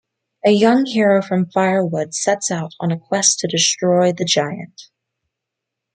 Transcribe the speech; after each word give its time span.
A 0.43 0.49
young 0.49 0.87
hero 0.87 1.21
from 1.21 1.45
Firewood 1.51 2.15
sets 2.15 2.49
out 2.49 2.73
on 2.79 2.89
a 2.89 2.97
quest 2.97 3.37
to 3.37 3.47
destroy 3.47 4.11
the 4.11 4.25
giant. 4.25 4.89